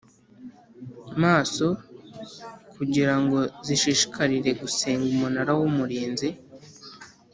maso 1.23 1.65
kugira 2.75 3.13
ngo 3.21 3.37
zishishikarire 3.65 4.51
gusenga 4.61 5.07
Umunara 5.15 5.51
w 5.59 5.61
Umurinzi 5.69 6.29